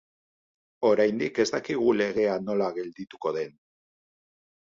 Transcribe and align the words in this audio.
Oraindik 0.87 1.41
ez 1.43 1.45
dakigu 1.55 1.93
legea 1.99 2.39
nola 2.47 2.71
geldituko 2.79 3.35
den. 3.37 3.55